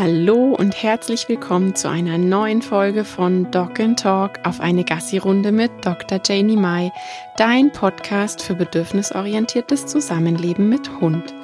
[0.00, 5.50] Hallo und herzlich willkommen zu einer neuen Folge von Dog and Talk auf eine Gassi-Runde
[5.50, 6.20] mit Dr.
[6.24, 6.92] Janie Mai,
[7.36, 11.34] dein Podcast für bedürfnisorientiertes Zusammenleben mit Hund.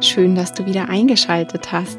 [0.00, 1.98] Schön, dass du wieder eingeschaltet hast.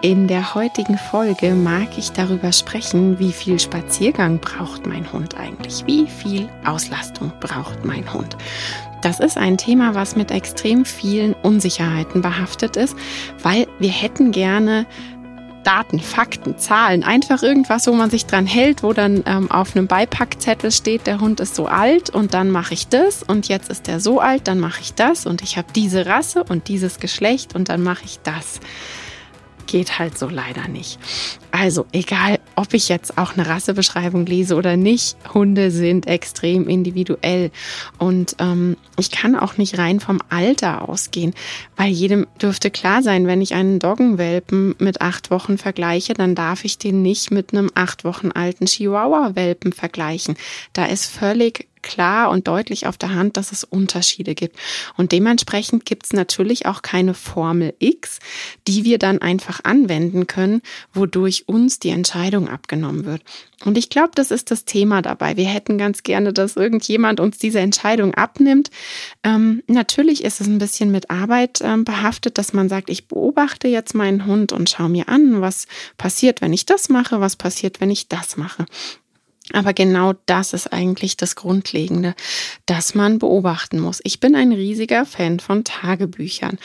[0.00, 5.84] In der heutigen Folge mag ich darüber sprechen, wie viel Spaziergang braucht mein Hund eigentlich?
[5.86, 8.34] Wie viel Auslastung braucht mein Hund?
[9.04, 12.96] Das ist ein Thema, was mit extrem vielen Unsicherheiten behaftet ist,
[13.42, 14.86] weil wir hätten gerne
[15.64, 19.86] Daten, Fakten, Zahlen, einfach irgendwas, wo man sich dran hält, wo dann ähm, auf einem
[19.86, 23.88] Beipackzettel steht, der Hund ist so alt und dann mache ich das und jetzt ist
[23.88, 27.54] er so alt, dann mache ich das und ich habe diese Rasse und dieses Geschlecht
[27.54, 28.60] und dann mache ich das
[29.66, 30.98] geht halt so leider nicht.
[31.50, 37.50] Also egal, ob ich jetzt auch eine Rassebeschreibung lese oder nicht, Hunde sind extrem individuell
[37.98, 41.34] und ähm, ich kann auch nicht rein vom Alter ausgehen,
[41.76, 46.64] weil jedem dürfte klar sein, wenn ich einen Doggenwelpen mit acht Wochen vergleiche, dann darf
[46.64, 50.34] ich den nicht mit einem acht Wochen alten Chihuahua-Welpen vergleichen.
[50.72, 54.58] Da ist völlig klar und deutlich auf der Hand, dass es Unterschiede gibt.
[54.96, 58.18] Und dementsprechend gibt es natürlich auch keine Formel X,
[58.66, 60.62] die wir dann einfach anwenden können,
[60.92, 63.22] wodurch uns die Entscheidung abgenommen wird.
[63.64, 65.36] Und ich glaube, das ist das Thema dabei.
[65.36, 68.70] Wir hätten ganz gerne, dass irgendjemand uns diese Entscheidung abnimmt.
[69.22, 73.68] Ähm, natürlich ist es ein bisschen mit Arbeit ähm, behaftet, dass man sagt, ich beobachte
[73.68, 75.66] jetzt meinen Hund und schaue mir an, was
[75.96, 78.66] passiert, wenn ich das mache, was passiert, wenn ich das mache.
[79.52, 82.14] Aber genau das ist eigentlich das Grundlegende,
[82.64, 84.00] dass man beobachten muss.
[84.02, 86.58] Ich bin ein riesiger Fan von Tagebüchern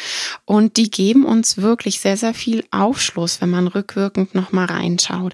[0.45, 5.33] und die geben uns wirklich sehr, sehr viel Aufschluss, wenn man rückwirkend nochmal reinschaut.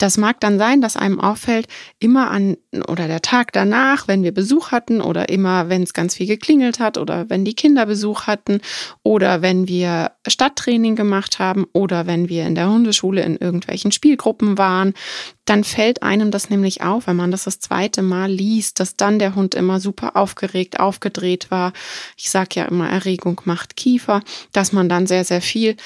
[0.00, 2.56] Das mag dann sein, dass einem auffällt, immer an
[2.88, 6.80] oder der Tag danach, wenn wir Besuch hatten oder immer, wenn es ganz viel geklingelt
[6.80, 8.62] hat oder wenn die Kinder Besuch hatten
[9.02, 14.56] oder wenn wir Stadttraining gemacht haben oder wenn wir in der Hundeschule in irgendwelchen Spielgruppen
[14.56, 14.94] waren,
[15.44, 19.18] dann fällt einem das nämlich auf, wenn man das das zweite Mal liest, dass dann
[19.18, 21.72] der Hund immer super aufgeregt, aufgedreht war.
[22.16, 24.22] Ich sage ja immer, Erregung macht Kiefer,
[24.52, 25.76] dass man dann sehr, sehr viel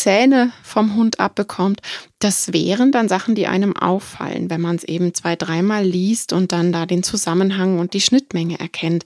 [0.00, 1.82] Zähne vom Hund abbekommt.
[2.20, 6.52] Das wären dann Sachen, die einem auffallen, wenn man es eben zwei, dreimal liest und
[6.52, 9.04] dann da den Zusammenhang und die Schnittmenge erkennt.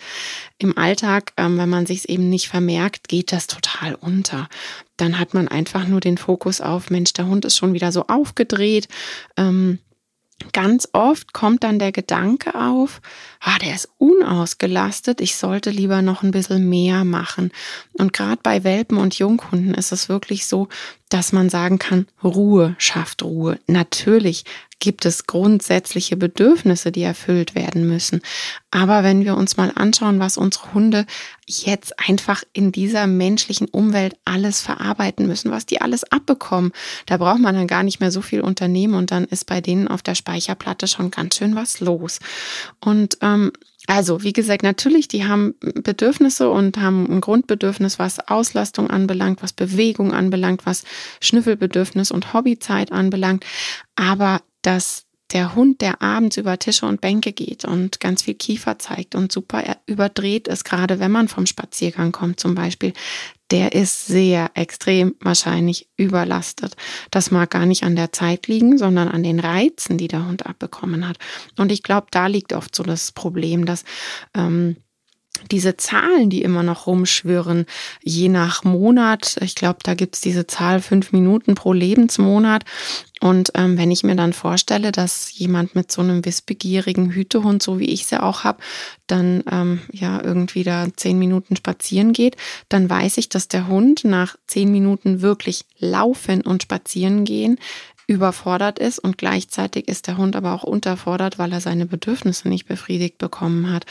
[0.58, 4.48] Im Alltag, ähm, wenn man sich es eben nicht vermerkt, geht das total unter.
[4.96, 8.06] Dann hat man einfach nur den Fokus auf, Mensch, der Hund ist schon wieder so
[8.06, 8.86] aufgedreht.
[9.36, 9.80] Ähm,
[10.52, 13.00] Ganz oft kommt dann der Gedanke auf,
[13.40, 17.50] ah, der ist unausgelastet, ich sollte lieber noch ein bisschen mehr machen.
[17.92, 20.68] Und gerade bei Welpen und Junghunden ist es wirklich so,
[21.08, 23.58] dass man sagen kann, Ruhe schafft Ruhe.
[23.66, 24.44] Natürlich
[24.84, 28.20] gibt es grundsätzliche Bedürfnisse, die erfüllt werden müssen.
[28.70, 31.06] Aber wenn wir uns mal anschauen, was unsere Hunde
[31.46, 36.72] jetzt einfach in dieser menschlichen Umwelt alles verarbeiten müssen, was die alles abbekommen,
[37.06, 39.88] da braucht man dann gar nicht mehr so viel Unternehmen und dann ist bei denen
[39.88, 42.18] auf der Speicherplatte schon ganz schön was los.
[42.78, 43.52] Und ähm,
[43.86, 49.52] also, wie gesagt, natürlich, die haben Bedürfnisse und haben ein Grundbedürfnis, was Auslastung anbelangt, was
[49.52, 50.84] Bewegung anbelangt, was
[51.20, 53.44] Schnüffelbedürfnis und Hobbyzeit anbelangt.
[53.94, 58.78] Aber dass der Hund, der abends über Tische und Bänke geht und ganz viel Kiefer
[58.78, 62.92] zeigt und super überdreht ist, gerade wenn man vom Spaziergang kommt zum Beispiel,
[63.50, 66.76] der ist sehr extrem wahrscheinlich überlastet.
[67.10, 70.46] Das mag gar nicht an der Zeit liegen, sondern an den Reizen, die der Hund
[70.46, 71.18] abbekommen hat.
[71.58, 73.84] Und ich glaube, da liegt oft so das Problem, dass
[74.34, 74.76] ähm,
[75.50, 77.66] diese Zahlen, die immer noch rumschwirren,
[78.02, 82.64] je nach Monat, ich glaube, da gibt's diese Zahl fünf Minuten pro Lebensmonat.
[83.20, 87.78] Und ähm, wenn ich mir dann vorstelle, dass jemand mit so einem wissbegierigen Hütehund, so
[87.78, 88.58] wie ich sie auch habe,
[89.06, 92.36] dann ähm, ja irgendwie da zehn Minuten spazieren geht,
[92.68, 97.58] dann weiß ich, dass der Hund nach zehn Minuten wirklich laufen und spazieren gehen
[98.06, 102.66] überfordert ist und gleichzeitig ist der Hund aber auch unterfordert, weil er seine Bedürfnisse nicht
[102.66, 103.86] befriedigt bekommen hat.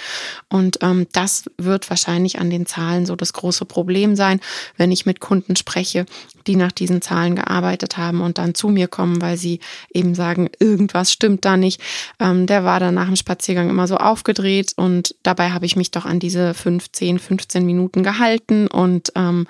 [0.49, 4.39] Und ähm, das wird wahrscheinlich an den Zahlen so das große Problem sein,
[4.77, 6.05] wenn ich mit Kunden spreche,
[6.47, 9.59] die nach diesen Zahlen gearbeitet haben und dann zu mir kommen, weil sie
[9.93, 11.81] eben sagen, irgendwas stimmt da nicht.
[12.19, 15.91] Ähm, der war dann nach dem Spaziergang immer so aufgedreht und dabei habe ich mich
[15.91, 19.47] doch an diese 15, 15 Minuten gehalten und ähm,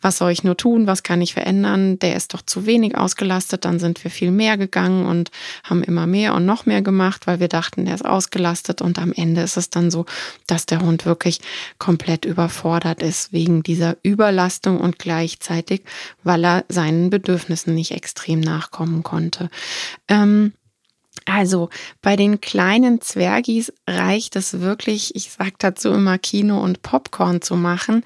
[0.00, 1.98] was soll ich nur tun, was kann ich verändern?
[1.98, 5.30] Der ist doch zu wenig ausgelastet, dann sind wir viel mehr gegangen und
[5.64, 9.12] haben immer mehr und noch mehr gemacht, weil wir dachten, der ist ausgelastet und am
[9.12, 10.06] Ende ist es dann so,
[10.46, 11.40] dass der Hund wirklich
[11.78, 15.82] komplett überfordert ist wegen dieser Überlastung und gleichzeitig,
[16.22, 19.50] weil er seinen Bedürfnissen nicht extrem nachkommen konnte.
[20.08, 20.52] Ähm,
[21.24, 21.70] Also
[22.02, 27.56] bei den kleinen Zwergis reicht es wirklich, ich sage dazu immer Kino und Popcorn zu
[27.56, 28.04] machen.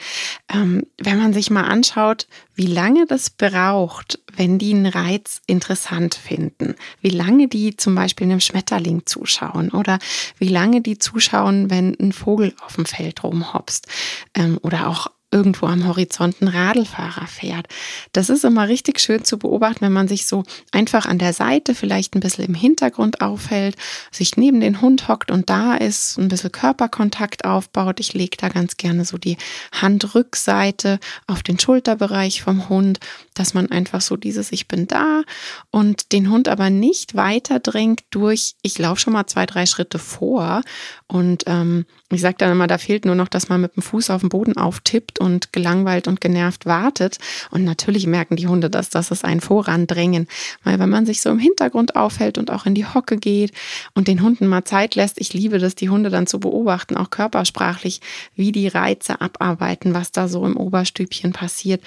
[0.48, 6.14] Ähm, wenn man sich mal anschaut, wie lange das braucht, wenn die einen Reiz interessant
[6.14, 9.98] finden, wie lange die zum Beispiel einem Schmetterling zuschauen oder
[10.38, 13.86] wie lange die zuschauen, wenn ein Vogel auf dem Feld rumhopst
[14.34, 17.68] ähm, oder auch irgendwo am Horizont ein Radlfahrer fährt.
[18.12, 20.42] Das ist immer richtig schön zu beobachten, wenn man sich so
[20.72, 23.76] einfach an der Seite vielleicht ein bisschen im Hintergrund aufhält,
[24.10, 28.00] sich neben den Hund hockt und da ist, ein bisschen Körperkontakt aufbaut.
[28.00, 29.36] Ich lege da ganz gerne so die
[29.72, 30.98] Handrückseite
[31.28, 32.98] auf den Schulterbereich vom Hund,
[33.34, 35.22] dass man einfach so dieses Ich bin da
[35.70, 40.00] und den Hund aber nicht weiter drängt durch, ich laufe schon mal zwei, drei Schritte
[40.00, 40.62] vor
[41.06, 44.10] und ähm, ich sage dann immer, da fehlt nur noch, dass man mit dem Fuß
[44.10, 47.18] auf den Boden auftippt und gelangweilt und genervt wartet.
[47.50, 50.26] Und natürlich merken die Hunde das, dass es einen vorandrängen.
[50.64, 53.52] Weil wenn man sich so im Hintergrund aufhält und auch in die Hocke geht
[53.94, 57.10] und den Hunden mal Zeit lässt, ich liebe das, die Hunde dann zu beobachten, auch
[57.10, 58.00] körpersprachlich,
[58.34, 61.82] wie die Reize abarbeiten, was da so im Oberstübchen passiert.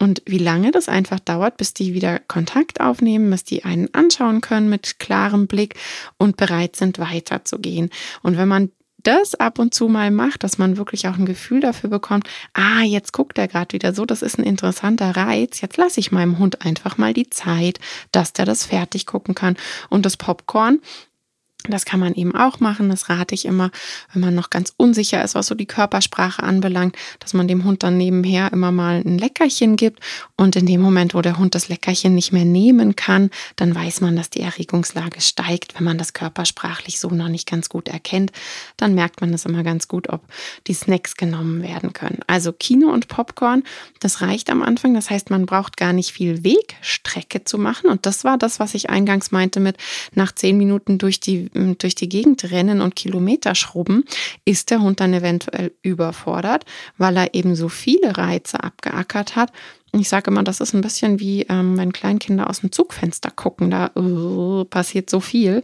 [0.00, 4.40] Und wie lange das einfach dauert, bis die wieder Kontakt aufnehmen, bis die einen anschauen
[4.40, 5.76] können mit klarem Blick
[6.18, 7.90] und bereit sind, weiterzugehen.
[8.22, 8.70] Und wenn man
[9.04, 12.82] das ab und zu mal macht, dass man wirklich auch ein Gefühl dafür bekommt, ah,
[12.82, 16.38] jetzt guckt er gerade wieder so, das ist ein interessanter Reiz, jetzt lasse ich meinem
[16.38, 17.78] Hund einfach mal die Zeit,
[18.12, 19.56] dass der das fertig gucken kann.
[19.90, 20.80] Und das Popcorn,
[21.72, 22.90] das kann man eben auch machen.
[22.90, 23.70] Das rate ich immer,
[24.12, 27.82] wenn man noch ganz unsicher ist, was so die Körpersprache anbelangt, dass man dem Hund
[27.82, 30.00] dann nebenher immer mal ein Leckerchen gibt.
[30.36, 34.02] Und in dem Moment, wo der Hund das Leckerchen nicht mehr nehmen kann, dann weiß
[34.02, 35.74] man, dass die Erregungslage steigt.
[35.76, 38.32] Wenn man das körpersprachlich so noch nicht ganz gut erkennt,
[38.76, 40.22] dann merkt man das immer ganz gut, ob
[40.66, 42.20] die Snacks genommen werden können.
[42.26, 43.62] Also Kino und Popcorn,
[44.00, 44.92] das reicht am Anfang.
[44.92, 47.88] Das heißt, man braucht gar nicht viel Wegstrecke zu machen.
[47.88, 49.78] Und das war das, was ich eingangs meinte mit
[50.14, 54.04] nach zehn Minuten durch die durch die Gegend rennen und Kilometer schrubben,
[54.44, 56.64] ist der Hund dann eventuell überfordert,
[56.98, 59.52] weil er eben so viele Reize abgeackert hat.
[59.92, 63.70] Ich sage immer, das ist ein bisschen wie ähm, wenn Kleinkinder aus dem Zugfenster gucken,
[63.70, 65.62] da uh, passiert so viel.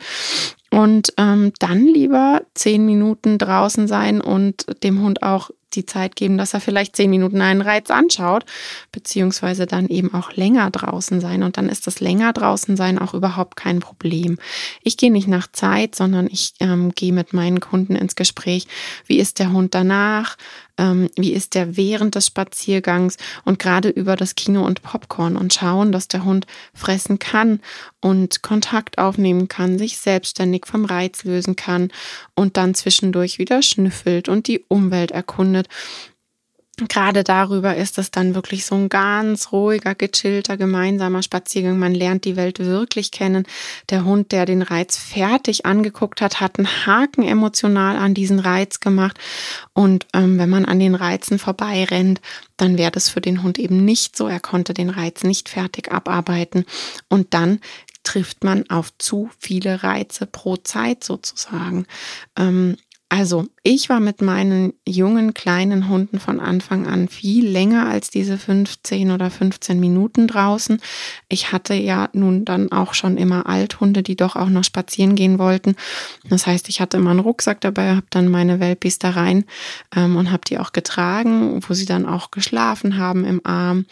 [0.72, 6.38] Und ähm, dann lieber zehn Minuten draußen sein und dem Hund auch die Zeit geben,
[6.38, 8.44] dass er vielleicht zehn Minuten einen Reiz anschaut,
[8.92, 11.42] beziehungsweise dann eben auch länger draußen sein.
[11.42, 14.38] Und dann ist das länger draußen sein auch überhaupt kein Problem.
[14.82, 18.66] Ich gehe nicht nach Zeit, sondern ich ähm, gehe mit meinen Kunden ins Gespräch.
[19.06, 20.36] Wie ist der Hund danach?
[20.80, 25.52] Ähm, wie ist der während des Spaziergangs und gerade über das Kino und Popcorn und
[25.52, 27.60] schauen, dass der Hund fressen kann
[28.00, 31.92] und Kontakt aufnehmen kann, sich selbstständig vom Reiz lösen kann
[32.34, 35.68] und dann zwischendurch wieder schnüffelt und die Umwelt erkundet
[36.88, 41.78] gerade darüber ist es dann wirklich so ein ganz ruhiger, gechillter, gemeinsamer Spaziergang.
[41.78, 43.46] Man lernt die Welt wirklich kennen.
[43.90, 48.80] Der Hund, der den Reiz fertig angeguckt hat, hat einen Haken emotional an diesen Reiz
[48.80, 49.18] gemacht.
[49.72, 52.20] Und ähm, wenn man an den Reizen vorbeirennt,
[52.56, 54.28] dann wäre das für den Hund eben nicht so.
[54.28, 56.64] Er konnte den Reiz nicht fertig abarbeiten.
[57.08, 57.60] Und dann
[58.02, 61.86] trifft man auf zu viele Reize pro Zeit sozusagen.
[62.36, 62.76] Ähm,
[63.12, 68.38] also, ich war mit meinen jungen kleinen Hunden von Anfang an viel länger als diese
[68.38, 70.80] 15 oder 15 Minuten draußen.
[71.28, 75.40] Ich hatte ja nun dann auch schon immer Althunde, die doch auch noch spazieren gehen
[75.40, 75.74] wollten.
[76.28, 79.44] Das heißt, ich hatte immer einen Rucksack dabei, habe dann meine Welpis da rein
[79.96, 83.86] ähm, und habe die auch getragen, wo sie dann auch geschlafen haben im Arm.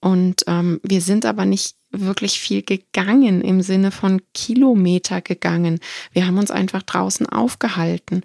[0.00, 5.80] Und ähm, wir sind aber nicht wirklich viel gegangen im Sinne von Kilometer gegangen.
[6.12, 8.22] Wir haben uns einfach draußen aufgehalten.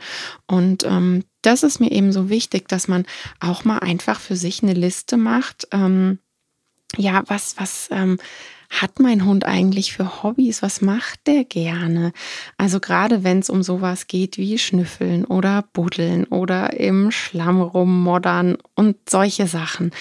[0.48, 3.06] Und ähm, das ist mir eben so wichtig, dass man
[3.40, 5.68] auch mal einfach für sich eine Liste macht.
[5.72, 6.20] Ähm,
[6.98, 8.20] ja, was, was ähm,
[8.82, 10.64] hat mein Hund eigentlich für Hobbys?
[10.64, 12.12] Was macht der gerne?
[12.58, 18.58] Also gerade wenn es um sowas geht wie Schnüffeln oder Buddeln oder im Schlamm rummoddern
[18.74, 19.92] und solche Sachen.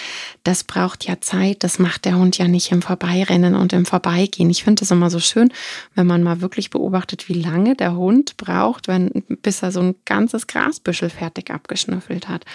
[0.43, 1.63] Das braucht ja Zeit.
[1.63, 4.49] Das macht der Hund ja nicht im Vorbeirennen und im Vorbeigehen.
[4.49, 5.53] Ich finde es immer so schön,
[5.93, 9.95] wenn man mal wirklich beobachtet, wie lange der Hund braucht, wenn, bis er so ein
[10.05, 12.45] ganzes Grasbüschel fertig abgeschnüffelt hat.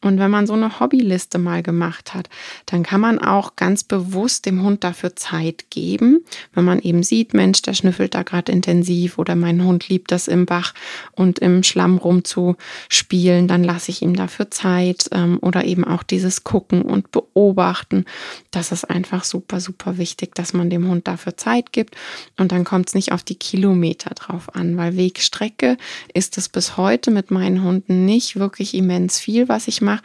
[0.00, 2.28] Und wenn man so eine Hobbyliste mal gemacht hat,
[2.66, 6.24] dann kann man auch ganz bewusst dem Hund dafür Zeit Zeit geben.
[6.54, 10.28] Wenn man eben sieht, Mensch, der schnüffelt da gerade intensiv oder mein Hund liebt das
[10.28, 10.74] im Bach
[11.12, 16.44] und im Schlamm rumzuspielen, dann lasse ich ihm dafür Zeit ähm, oder eben auch dieses
[16.44, 18.04] Gucken und Beobachten.
[18.50, 21.96] Das ist einfach super, super wichtig, dass man dem Hund dafür Zeit gibt
[22.38, 25.76] und dann kommt es nicht auf die Kilometer drauf an, weil Wegstrecke
[26.14, 30.02] ist es bis heute mit meinen Hunden nicht wirklich immens viel, was ich mache.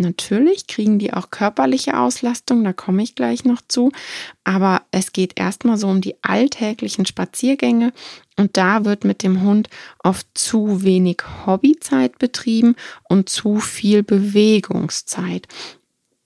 [0.00, 3.90] Natürlich kriegen die auch körperliche Auslastung, da komme ich gleich noch zu.
[4.44, 7.92] Aber es geht erstmal so um die alltäglichen Spaziergänge.
[8.36, 12.76] Und da wird mit dem Hund oft zu wenig Hobbyzeit betrieben
[13.08, 15.48] und zu viel Bewegungszeit.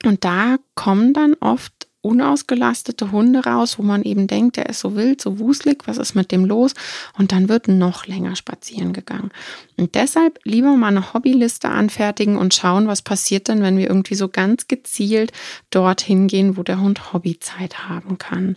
[0.05, 4.97] Und da kommen dann oft unausgelastete Hunde raus, wo man eben denkt, der ist so
[4.97, 6.75] wild, so wuselig, was ist mit dem los?
[7.17, 9.31] Und dann wird noch länger spazieren gegangen.
[9.77, 14.17] Und deshalb lieber mal eine Hobbyliste anfertigen und schauen, was passiert denn, wenn wir irgendwie
[14.17, 15.33] so ganz gezielt
[15.71, 18.57] dorthin gehen, wo der Hund Hobbyzeit haben kann.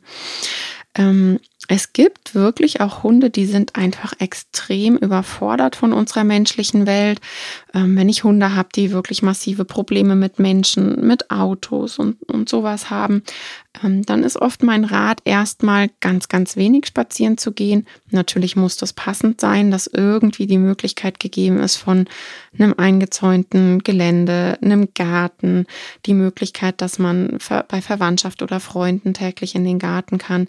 [0.95, 7.19] Ähm, es gibt wirklich auch Hunde, die sind einfach extrem überfordert von unserer menschlichen Welt.
[7.73, 12.49] Ähm, wenn ich Hunde habe, die wirklich massive Probleme mit Menschen, mit Autos und, und
[12.49, 13.23] sowas haben,
[13.83, 17.87] ähm, dann ist oft mein Rat, erstmal ganz, ganz wenig spazieren zu gehen.
[18.11, 22.05] Natürlich muss das passend sein, dass irgendwie die Möglichkeit gegeben ist von
[22.57, 25.65] einem eingezäunten Gelände, einem Garten,
[26.05, 30.47] die Möglichkeit, dass man bei Verwandtschaft oder Freunden täglich in den Garten kann.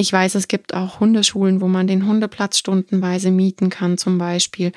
[0.00, 4.72] Ich weiß, es gibt auch Hundeschulen, wo man den Hundeplatz stundenweise mieten kann, zum Beispiel.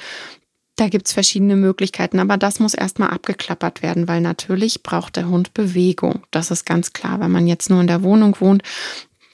[0.76, 5.54] Da gibt's verschiedene Möglichkeiten, aber das muss erstmal abgeklappert werden, weil natürlich braucht der Hund
[5.54, 6.24] Bewegung.
[6.32, 7.22] Das ist ganz klar.
[7.22, 8.64] Wenn man jetzt nur in der Wohnung wohnt,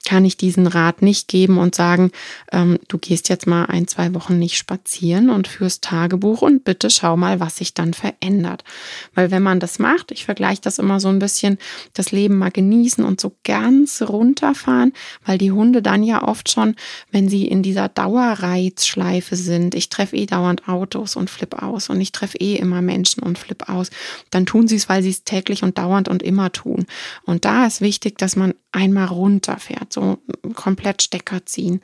[0.04, 2.10] kann ich diesen Rat nicht geben und sagen,
[2.52, 6.90] ähm, du gehst jetzt mal ein, zwei Wochen nicht spazieren und führst Tagebuch und bitte
[6.90, 8.64] schau mal, was sich dann verändert.
[9.14, 11.58] Weil wenn man das macht, ich vergleiche das immer so ein bisschen,
[11.92, 14.92] das Leben mal genießen und so ganz runterfahren,
[15.24, 16.76] weil die Hunde dann ja oft schon,
[17.10, 22.00] wenn sie in dieser Dauerreizschleife sind, ich treffe eh dauernd Autos und flipp aus und
[22.00, 23.90] ich treffe eh immer Menschen und flipp aus,
[24.30, 26.86] dann tun sie es, weil sie es täglich und dauernd und immer tun.
[27.24, 30.18] Und da ist wichtig, dass man einmal runterfährt, so
[30.54, 31.80] komplett Stecker ziehen.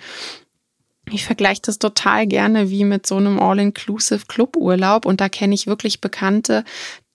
[1.10, 5.68] Ich vergleiche das total gerne wie mit so einem All-Inclusive Cluburlaub und da kenne ich
[5.68, 6.64] wirklich Bekannte,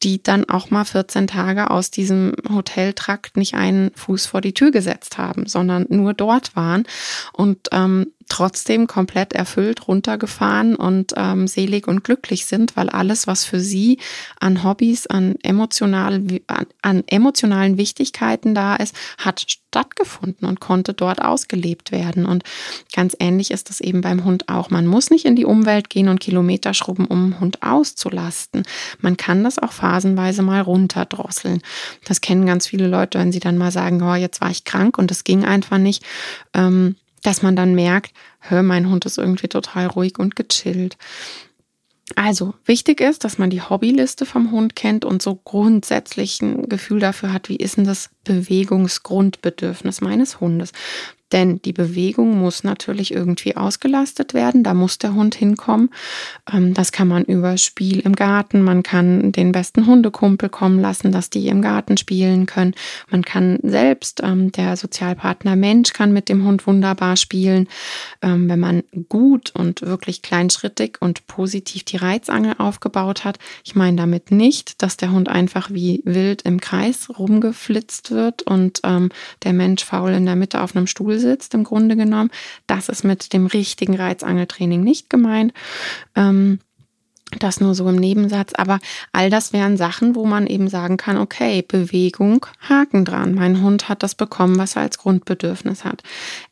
[0.03, 4.71] die dann auch mal 14 Tage aus diesem Hoteltrakt nicht einen Fuß vor die Tür
[4.71, 6.87] gesetzt haben, sondern nur dort waren
[7.33, 13.45] und ähm, trotzdem komplett erfüllt runtergefahren und ähm, selig und glücklich sind, weil alles, was
[13.45, 13.99] für sie
[14.39, 21.21] an Hobbys, an, emotional, an, an emotionalen Wichtigkeiten da ist, hat stattgefunden und konnte dort
[21.21, 22.25] ausgelebt werden.
[22.25, 22.43] Und
[22.93, 24.69] ganz ähnlich ist es eben beim Hund auch.
[24.69, 28.63] Man muss nicht in die Umwelt gehen und Kilometer schrubben, um einen Hund auszulasten.
[28.99, 31.61] Man kann das auch phasenweise mal runterdrosseln.
[32.05, 34.97] Das kennen ganz viele Leute, wenn sie dann mal sagen, oh, jetzt war ich krank
[34.97, 36.03] und es ging einfach nicht.
[36.53, 40.97] Ähm, dass man dann merkt, hör, mein Hund ist irgendwie total ruhig und gechillt.
[42.15, 46.99] Also wichtig ist, dass man die Hobbyliste vom Hund kennt und so grundsätzlich ein Gefühl
[46.99, 50.73] dafür hat, wie ist denn das Bewegungsgrundbedürfnis meines Hundes.
[51.31, 54.63] Denn die Bewegung muss natürlich irgendwie ausgelastet werden.
[54.63, 55.89] Da muss der Hund hinkommen.
[56.51, 58.61] Ähm, das kann man über Spiel im Garten.
[58.61, 62.73] Man kann den besten Hundekumpel kommen lassen, dass die im Garten spielen können.
[63.09, 67.67] Man kann selbst, ähm, der Sozialpartner Mensch kann mit dem Hund wunderbar spielen.
[68.21, 73.39] Ähm, wenn man gut und wirklich kleinschrittig und positiv die Reizangel aufgebaut hat.
[73.63, 78.81] Ich meine damit nicht, dass der Hund einfach wie wild im Kreis rumgeflitzt wird und
[78.83, 82.31] der Mensch faul in der Mitte auf einem Stuhl sitzt, im Grunde genommen.
[82.67, 85.53] Das ist mit dem richtigen Reizangeltraining nicht gemeint.
[86.15, 86.59] Ähm,
[87.39, 88.79] das nur so im Nebensatz, aber
[89.11, 93.35] all das wären Sachen, wo man eben sagen kann, okay, Bewegung, Haken dran.
[93.35, 96.03] Mein Hund hat das bekommen, was er als Grundbedürfnis hat.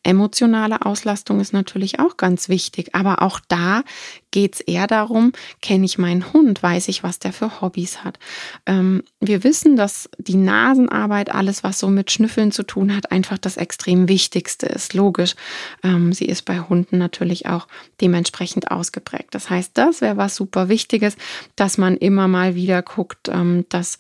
[0.04, 3.84] Emotionale Auslastung ist natürlich auch ganz wichtig, aber auch da
[4.32, 5.32] geht es eher darum,
[5.62, 8.20] kenne ich meinen Hund, weiß ich, was der für Hobbys hat.
[8.66, 13.38] Ähm, wir wissen, dass die Nasenarbeit, alles, was so mit Schnüffeln zu tun hat, einfach
[13.38, 14.94] das extrem Wichtigste ist.
[14.94, 15.36] Logisch.
[15.84, 17.68] Ähm, sie ist bei Hunden natürlich auch
[18.02, 19.30] dementsprechend ausgeprägt.
[19.32, 21.16] Das heißt, das wäre was super Wichtiges,
[21.56, 23.98] dass man immer mal wieder guckt, ähm, dass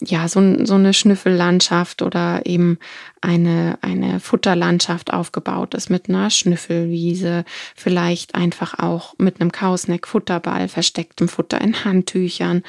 [0.00, 2.78] ja, so, so eine Schnüffellandschaft oder eben
[3.20, 10.68] eine, eine Futterlandschaft aufgebaut ist mit einer Schnüffelwiese, vielleicht einfach auch mit einem Kausneck Futterball,
[10.68, 12.62] verstecktem Futter in Handtüchern.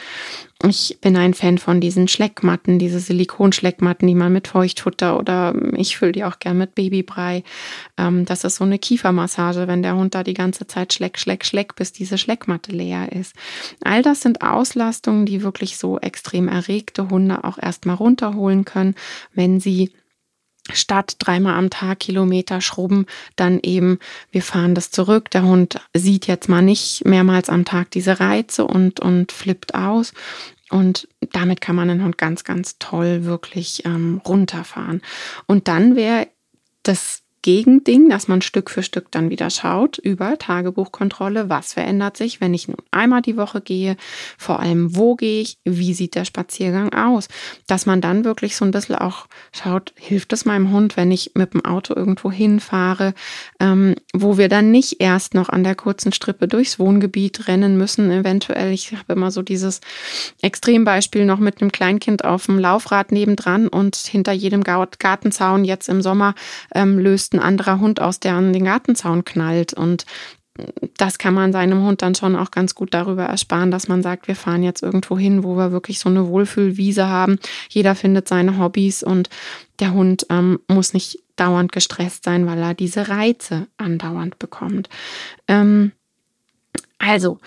[0.64, 5.98] Ich bin ein Fan von diesen Schleckmatten, diese Silikonschleckmatten, die man mit Feuchtfutter oder ich
[5.98, 7.44] fülle die auch gern mit Babybrei.
[7.96, 11.46] Ähm, das ist so eine Kiefermassage, wenn der Hund da die ganze Zeit schleck, schleck,
[11.46, 13.36] schleck, bis diese Schleckmatte leer ist.
[13.84, 18.96] All das sind Auslastungen, die wirklich so extrem erregte Hunde auch erstmal runterholen können,
[19.36, 19.92] wenn sie
[20.74, 23.05] statt dreimal am Tag Kilometer schrubben,
[23.36, 24.00] dann eben,
[24.31, 25.29] wir fahren das zurück.
[25.31, 30.13] Der Hund sieht jetzt mal nicht mehrmals am Tag diese Reize und, und flippt aus.
[30.69, 35.01] Und damit kann man den Hund ganz, ganz toll wirklich ähm, runterfahren.
[35.45, 36.27] Und dann wäre
[36.83, 42.41] das Gegending, dass man Stück für Stück dann wieder schaut über Tagebuchkontrolle, was verändert sich,
[42.41, 43.96] wenn ich nun einmal die Woche gehe,
[44.38, 47.29] vor allem wo gehe ich, wie sieht der Spaziergang aus,
[47.67, 51.32] dass man dann wirklich so ein bisschen auch schaut, hilft es meinem Hund, wenn ich
[51.36, 53.13] mit dem Auto irgendwo hinfahre,
[53.60, 58.12] ähm, wo wir dann nicht erst noch an der kurzen Strippe durchs Wohngebiet rennen müssen,
[58.12, 58.74] eventuell.
[58.74, 59.79] Ich habe immer so dieses
[60.41, 66.01] Extrembeispiel noch mit einem Kleinkind auf dem Laufrad nebendran und hinter jedem Gartenzaun jetzt im
[66.01, 66.36] Sommer
[66.74, 69.74] ähm, löst ein anderer Hund aus, der an den Gartenzaun knallt.
[69.74, 70.06] Und
[70.98, 74.27] das kann man seinem Hund dann schon auch ganz gut darüber ersparen, dass man sagt,
[74.27, 77.38] wir fahren jetzt irgendwo hin, wo wir wirklich so eine Wohlfühlwiese haben.
[77.70, 79.29] Jeder findet seine Hobbys und
[79.79, 84.89] der Hund ähm, muss nicht dauernd gestresst sein, weil er diese Reize andauernd bekommt.
[85.48, 85.91] Ähm,
[86.98, 87.39] also,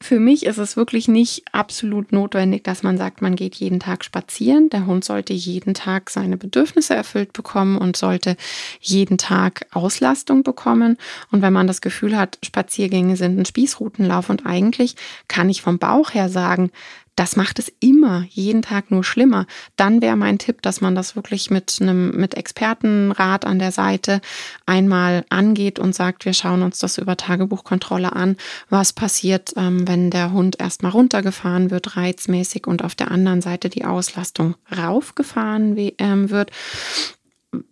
[0.00, 4.04] für mich ist es wirklich nicht absolut notwendig, dass man sagt, man geht jeden Tag
[4.04, 4.68] spazieren.
[4.68, 8.36] Der Hund sollte jeden Tag seine Bedürfnisse erfüllt bekommen und sollte
[8.80, 10.98] jeden Tag Auslastung bekommen.
[11.32, 14.96] Und wenn man das Gefühl hat, Spaziergänge sind ein Spießrutenlauf und eigentlich
[15.28, 16.70] kann ich vom Bauch her sagen,
[17.16, 19.46] das macht es immer, jeden Tag nur schlimmer.
[19.76, 24.20] Dann wäre mein Tipp, dass man das wirklich mit einem, mit Expertenrat an der Seite
[24.66, 28.36] einmal angeht und sagt, wir schauen uns das über Tagebuchkontrolle an.
[28.68, 33.70] Was passiert, ähm, wenn der Hund erstmal runtergefahren wird, reizmäßig und auf der anderen Seite
[33.70, 36.50] die Auslastung raufgefahren ähm, wird?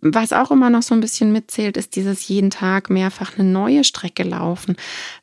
[0.01, 3.83] Was auch immer noch so ein bisschen mitzählt, ist dieses jeden Tag mehrfach eine neue
[3.83, 4.75] Strecke laufen.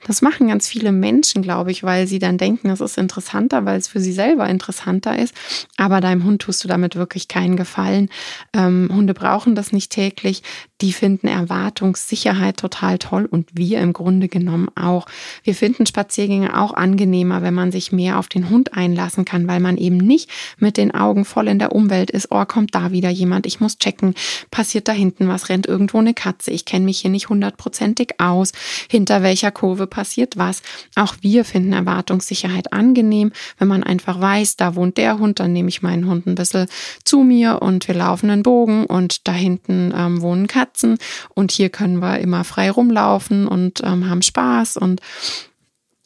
[0.07, 3.79] Das machen ganz viele Menschen, glaube ich, weil sie dann denken, es ist interessanter, weil
[3.79, 5.35] es für sie selber interessanter ist.
[5.77, 8.09] Aber deinem Hund tust du damit wirklich keinen Gefallen.
[8.55, 10.43] Ähm, Hunde brauchen das nicht täglich.
[10.81, 15.07] Die finden Erwartungssicherheit total toll und wir im Grunde genommen auch.
[15.45, 19.61] Wir finden Spaziergänge auch angenehmer, wenn man sich mehr auf den Hund einlassen kann, weil
[19.61, 20.29] man eben nicht
[20.59, 22.29] mit den Augen voll in der Umwelt ist.
[22.31, 23.47] Oh, kommt da wieder jemand?
[23.47, 24.15] Ich muss checken
[24.53, 28.53] passiert da hinten was, rennt irgendwo eine Katze, ich kenne mich hier nicht hundertprozentig aus,
[28.89, 30.63] hinter welcher Kurve passiert was.
[30.95, 35.71] Auch wir finden Erwartungssicherheit angenehm, wenn man einfach weiß, da wohnt der Hund, dann nehme
[35.71, 36.69] ich meinen Hund ein bisschen
[37.03, 40.99] zu mir und wir laufen einen Bogen und da hinten ähm, wohnen Katzen
[41.35, 45.01] und hier können wir immer frei rumlaufen und ähm, haben Spaß und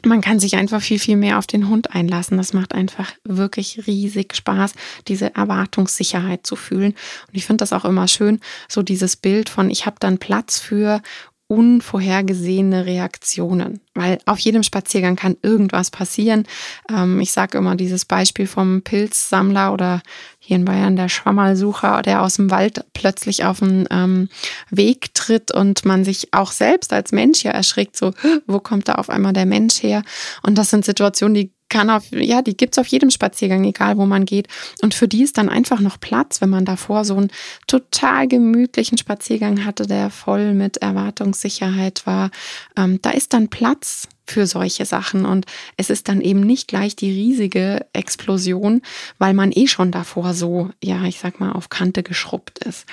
[0.07, 2.37] man kann sich einfach viel, viel mehr auf den Hund einlassen.
[2.37, 4.73] Das macht einfach wirklich riesig Spaß,
[5.09, 6.93] diese Erwartungssicherheit zu fühlen.
[7.29, 10.59] Und ich finde das auch immer schön, so dieses Bild von, ich habe dann Platz
[10.59, 11.03] für
[11.49, 16.45] unvorhergesehene Reaktionen, weil auf jedem Spaziergang kann irgendwas passieren.
[16.91, 20.03] Ähm, ich sage immer dieses Beispiel vom Pilzsammler oder
[20.39, 24.29] hier in Bayern der Schwammerlsucher, der aus dem Wald plötzlich auf den ähm,
[24.71, 28.13] Weg tritt und man sich auch selbst als Mensch ja erschrickt, so,
[28.47, 30.03] wo kommt da auf einmal der Mensch her?
[30.43, 34.07] Und das sind Situationen, die kann auf, ja, die gibt's auf jedem Spaziergang, egal wo
[34.07, 34.49] man geht.
[34.83, 37.31] Und für die ist dann einfach noch Platz, wenn man davor so einen
[37.67, 42.31] total gemütlichen Spaziergang hatte, der voll mit Erwartungssicherheit war.
[42.77, 45.25] Ähm, da ist dann Platz für solche Sachen.
[45.25, 48.83] Und es ist dann eben nicht gleich die riesige Explosion,
[49.19, 52.87] weil man eh schon davor so, ja, ich sag mal, auf Kante geschrubbt ist.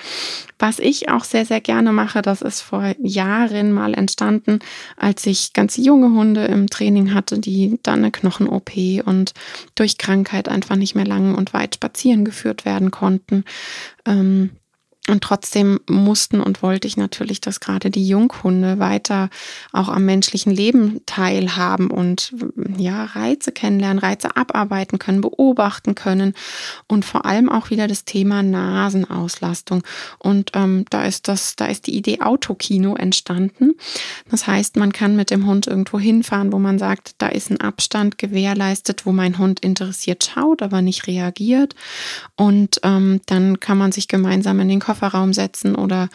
[0.59, 4.59] Was ich auch sehr, sehr gerne mache, das ist vor Jahren mal entstanden,
[4.97, 8.71] als ich ganz junge Hunde im Training hatte, die dann eine Knochen-OP
[9.05, 9.33] und
[9.75, 13.43] durch Krankheit einfach nicht mehr lang und weit spazieren geführt werden konnten.
[14.05, 14.51] Ähm,
[15.09, 19.29] und trotzdem mussten und wollte ich natürlich, dass gerade die Junghunde weiter
[19.73, 22.33] auch am menschlichen Leben teilhaben und
[22.77, 26.33] ja, Reize kennenlernen, Reize abarbeiten können, beobachten können
[26.87, 29.83] und vor allem auch wieder das Thema Nasenauslastung.
[30.19, 33.73] Und ähm, da ist das, da ist die Idee Autokino entstanden.
[34.31, 37.59] Das heißt, man kann mit dem Hund irgendwo hinfahren, wo man sagt, da ist ein
[37.59, 41.75] Abstand gewährleistet, wo mein Hund interessiert schaut, aber nicht reagiert.
[42.37, 46.09] Und ähm, dann kann man sich gemeinsam in den Kopf Kofferraum setzen oder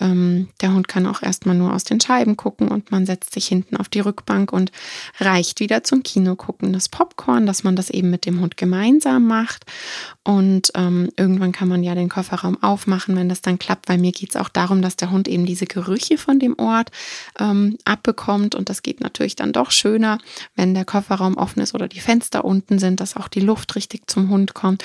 [0.00, 3.46] ähm, der Hund kann auch erstmal nur aus den Scheiben gucken und man setzt sich
[3.46, 4.70] hinten auf die Rückbank und
[5.18, 6.72] reicht wieder zum Kino gucken.
[6.72, 9.64] Das Popcorn, dass man das eben mit dem Hund gemeinsam macht.
[10.24, 13.88] Und ähm, irgendwann kann man ja den Kofferraum aufmachen, wenn das dann klappt.
[13.88, 16.90] Weil mir geht es auch darum, dass der Hund eben diese Gerüche von dem Ort
[17.38, 18.54] ähm, abbekommt.
[18.54, 20.18] Und das geht natürlich dann doch schöner,
[20.54, 24.08] wenn der Kofferraum offen ist oder die Fenster unten sind, dass auch die Luft richtig
[24.08, 24.84] zum Hund kommt.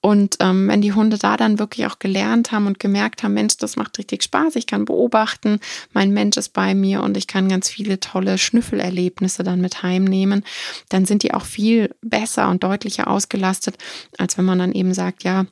[0.00, 3.56] Und ähm, wenn die Hunde da dann wirklich auch gelernt haben und gemerkt haben, Mensch,
[3.58, 5.60] das macht richtig Spaß Spaß, ich kann beobachten,
[5.92, 10.44] mein Mensch ist bei mir und ich kann ganz viele tolle Schnüffelerlebnisse dann mit heimnehmen,
[10.88, 13.76] dann sind die auch viel besser und deutlicher ausgelastet,
[14.16, 15.46] als wenn man dann eben sagt, ja,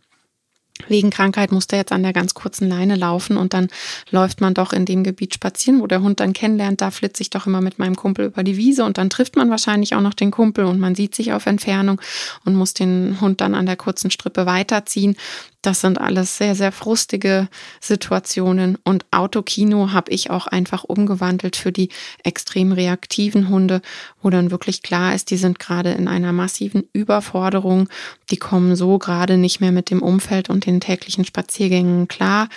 [0.88, 3.68] wegen Krankheit muss der jetzt an der ganz kurzen Leine laufen und dann
[4.10, 7.30] läuft man doch in dem Gebiet spazieren, wo der Hund dann kennenlernt, da flitze ich
[7.30, 10.12] doch immer mit meinem Kumpel über die Wiese und dann trifft man wahrscheinlich auch noch
[10.12, 11.98] den Kumpel und man sieht sich auf Entfernung
[12.44, 15.16] und muss den Hund dann an der kurzen Strippe weiterziehen.
[15.62, 17.48] Das sind alles sehr, sehr frustige
[17.80, 18.78] Situationen.
[18.84, 21.88] Und Autokino habe ich auch einfach umgewandelt für die
[22.22, 23.82] extrem reaktiven Hunde,
[24.22, 27.88] wo dann wirklich klar ist, die sind gerade in einer massiven Überforderung.
[28.30, 32.48] Die kommen so gerade nicht mehr mit dem Umfeld und den täglichen Spaziergängen klar.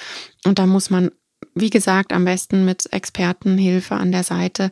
[0.46, 1.12] Und da muss man
[1.56, 4.72] wie gesagt, am besten mit Expertenhilfe an der Seite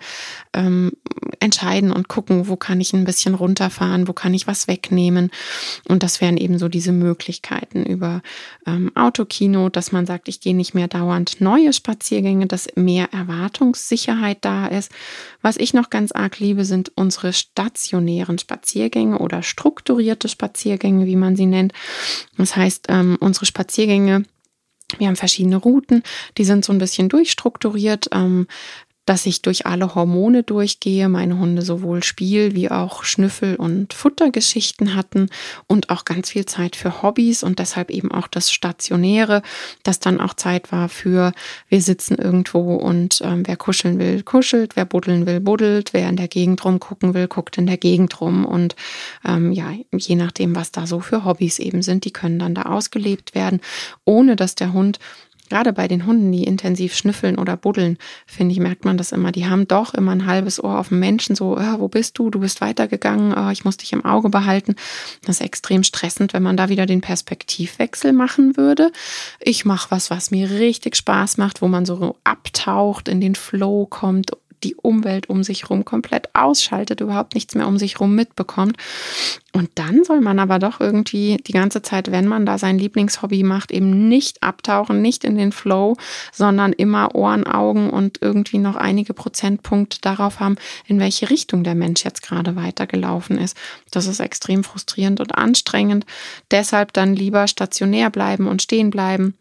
[0.54, 0.92] ähm,
[1.40, 5.32] entscheiden und gucken, wo kann ich ein bisschen runterfahren, wo kann ich was wegnehmen.
[5.88, 8.22] Und das wären eben so diese Möglichkeiten über
[8.66, 14.40] ähm, Autokino, dass man sagt, ich gehe nicht mehr dauernd neue Spaziergänge, dass mehr Erwartungssicherheit
[14.42, 14.92] da ist.
[15.42, 21.36] Was ich noch ganz arg liebe, sind unsere stationären Spaziergänge oder strukturierte Spaziergänge, wie man
[21.36, 21.74] sie nennt.
[22.38, 24.24] Das heißt, ähm, unsere Spaziergänge
[24.98, 26.04] wir haben verschiedene Routen,
[26.38, 28.08] die sind so ein bisschen durchstrukturiert.
[28.14, 28.48] Ähm,
[29.08, 34.96] dass ich durch alle Hormone durchgehe, meine Hunde sowohl Spiel wie auch Schnüffel- und Futtergeschichten
[34.96, 35.30] hatten
[35.66, 39.44] und auch ganz viel Zeit für Hobbys und deshalb eben auch das Stationäre,
[39.84, 41.32] dass dann auch Zeit war für,
[41.70, 46.18] wir sitzen irgendwo und ähm, wer kuscheln will, kuschelt, wer buddeln will, buddelt, wer in
[46.18, 48.76] der Gegend rumgucken will, guckt in der Gegend rum und
[49.26, 52.64] ähm, ja, je nachdem, was da so für Hobbys eben sind, die können dann da
[52.64, 53.62] ausgelebt werden,
[54.04, 55.00] ohne dass der Hund
[55.50, 59.32] Gerade bei den Hunden, die intensiv schnüffeln oder buddeln, finde ich, merkt man das immer.
[59.32, 62.30] Die haben doch immer ein halbes Ohr auf den Menschen, so, äh, wo bist du?
[62.30, 64.76] Du bist weitergegangen, äh, ich muss dich im Auge behalten.
[65.26, 68.92] Das ist extrem stressend, wenn man da wieder den Perspektivwechsel machen würde.
[69.40, 73.86] Ich mache was, was mir richtig Spaß macht, wo man so abtaucht, in den Flow
[73.86, 74.32] kommt
[74.64, 78.78] die Umwelt um sich herum komplett ausschaltet, überhaupt nichts mehr um sich herum mitbekommt.
[79.54, 83.44] Und dann soll man aber doch irgendwie die ganze Zeit, wenn man da sein Lieblingshobby
[83.44, 85.96] macht, eben nicht abtauchen, nicht in den Flow,
[86.32, 91.76] sondern immer Ohren, Augen und irgendwie noch einige Prozentpunkte darauf haben, in welche Richtung der
[91.76, 93.58] Mensch jetzt gerade weitergelaufen ist.
[93.92, 96.06] Das ist extrem frustrierend und anstrengend.
[96.52, 99.36] Deshalb dann lieber stationär bleiben und stehen bleiben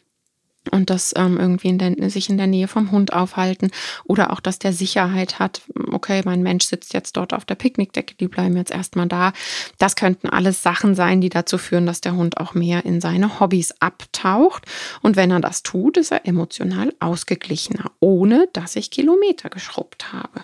[0.71, 3.71] und das ähm, irgendwie in der, sich in der Nähe vom Hund aufhalten
[4.05, 8.15] oder auch, dass der Sicherheit hat, okay, mein Mensch sitzt jetzt dort auf der Picknickdecke,
[8.15, 9.33] die bleiben jetzt erstmal da.
[9.79, 13.41] Das könnten alles Sachen sein, die dazu führen, dass der Hund auch mehr in seine
[13.41, 14.65] Hobbys abtaucht.
[15.03, 20.43] Und wenn er das tut, ist er emotional ausgeglichener, ohne dass ich Kilometer geschrubbt habe.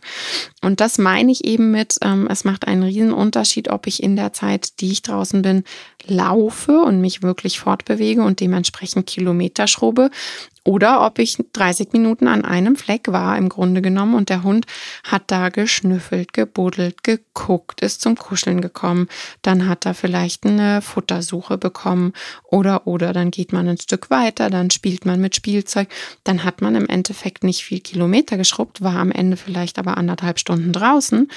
[0.63, 4.17] Und das meine ich eben mit, ähm, es macht einen riesen Unterschied, ob ich in
[4.17, 5.65] der Zeit, die ich draußen bin,
[6.07, 10.11] laufe und mich wirklich fortbewege und dementsprechend Kilometer schrubbe
[10.65, 14.15] oder ob ich 30 Minuten an einem Fleck war im Grunde genommen.
[14.15, 14.67] Und der Hund
[15.03, 19.09] hat da geschnüffelt, gebuddelt, geguckt, ist zum Kuscheln gekommen,
[19.43, 22.13] dann hat er vielleicht eine Futtersuche bekommen
[22.45, 23.13] oder oder.
[23.13, 25.89] Dann geht man ein Stück weiter, dann spielt man mit Spielzeug,
[26.23, 30.39] dann hat man im Endeffekt nicht viel Kilometer geschrubbt, war am Ende vielleicht aber anderthalb
[30.39, 31.29] Stunden draußen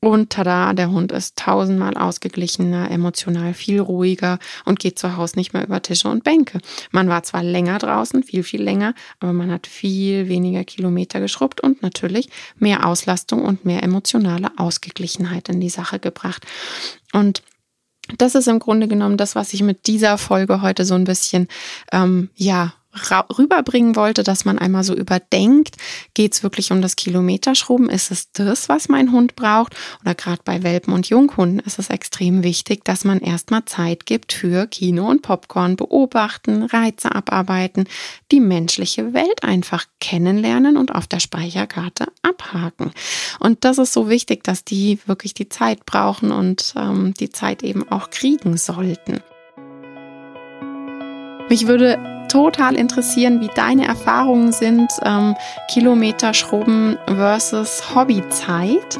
[0.00, 5.52] und tada, der Hund ist tausendmal ausgeglichener, emotional viel ruhiger und geht zu Hause nicht
[5.52, 6.60] mehr über Tische und Bänke.
[6.92, 11.60] Man war zwar länger draußen, viel, viel länger, aber man hat viel weniger Kilometer geschrubbt
[11.60, 16.46] und natürlich mehr Auslastung und mehr emotionale Ausgeglichenheit in die Sache gebracht.
[17.12, 17.42] Und
[18.16, 21.48] das ist im Grunde genommen das, was ich mit dieser Folge heute so ein bisschen,
[21.92, 22.72] ähm, ja,
[23.38, 25.76] rüberbringen wollte, dass man einmal so überdenkt,
[26.14, 27.90] geht es wirklich um das Kilometerschrubben?
[27.90, 29.74] Ist es das, was mein Hund braucht?
[30.02, 34.32] Oder gerade bei Welpen und Junghunden ist es extrem wichtig, dass man erstmal Zeit gibt
[34.32, 37.86] für Kino und Popcorn, beobachten, Reize abarbeiten,
[38.32, 42.92] die menschliche Welt einfach kennenlernen und auf der Speicherkarte abhaken.
[43.40, 47.62] Und das ist so wichtig, dass die wirklich die Zeit brauchen und ähm, die Zeit
[47.62, 49.20] eben auch kriegen sollten.
[51.48, 55.34] Mich würde total interessieren, wie deine Erfahrungen sind, ähm,
[55.68, 58.98] Kilometer schrubben versus Hobbyzeit.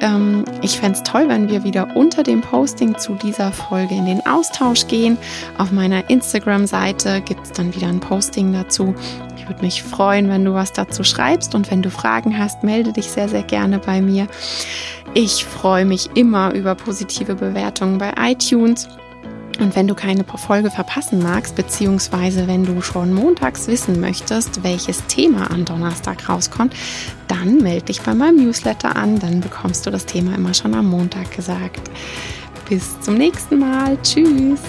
[0.00, 4.06] Ähm, ich fände es toll, wenn wir wieder unter dem Posting zu dieser Folge in
[4.06, 5.16] den Austausch gehen.
[5.58, 8.94] Auf meiner Instagram-Seite gibt es dann wieder ein Posting dazu.
[9.36, 12.92] Ich würde mich freuen, wenn du was dazu schreibst und wenn du Fragen hast, melde
[12.92, 14.26] dich sehr, sehr gerne bei mir.
[15.12, 18.88] Ich freue mich immer über positive Bewertungen bei iTunes.
[19.60, 25.06] Und wenn du keine Folge verpassen magst, beziehungsweise wenn du schon montags wissen möchtest, welches
[25.06, 26.74] Thema am Donnerstag rauskommt,
[27.28, 30.86] dann melde dich bei meinem Newsletter an, dann bekommst du das Thema immer schon am
[30.86, 31.90] Montag gesagt.
[32.68, 33.98] Bis zum nächsten Mal.
[34.02, 34.60] Tschüss.